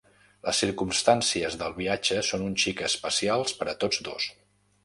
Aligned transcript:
Les 0.45 0.61
circumstàncies 0.63 1.57
del 1.59 1.77
viatge 1.77 2.19
són 2.31 2.47
un 2.49 2.57
xic 2.65 2.81
especials 2.91 3.55
per 3.61 3.73
a 3.75 3.77
tots 3.85 4.05
dos. 4.09 4.31